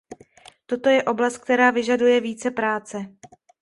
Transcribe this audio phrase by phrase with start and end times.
[0.65, 3.05] Toto je oblast, která vyžaduje více práce.